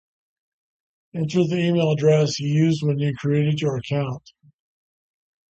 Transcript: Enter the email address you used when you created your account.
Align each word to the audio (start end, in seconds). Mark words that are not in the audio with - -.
Enter 1.13 1.43
the 1.43 1.59
email 1.59 1.91
address 1.91 2.39
you 2.39 2.51
used 2.51 2.81
when 2.81 2.97
you 2.97 3.13
created 3.15 3.61
your 3.61 3.77
account. 3.77 4.31